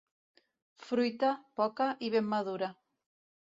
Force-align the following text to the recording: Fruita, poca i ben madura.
Fruita, 0.85 1.31
poca 1.61 1.89
i 2.07 2.13
ben 2.17 2.29
madura. 2.35 2.75